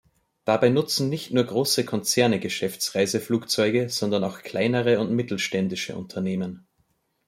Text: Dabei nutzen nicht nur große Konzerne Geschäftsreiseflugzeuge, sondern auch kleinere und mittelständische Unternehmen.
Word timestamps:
Dabei 0.45 0.69
nutzen 0.69 1.09
nicht 1.09 1.29
nur 1.29 1.43
große 1.43 1.85
Konzerne 1.85 2.39
Geschäftsreiseflugzeuge, 2.39 3.87
sondern 3.87 4.23
auch 4.23 4.41
kleinere 4.41 4.99
und 4.99 5.11
mittelständische 5.13 5.95
Unternehmen. 5.95 6.65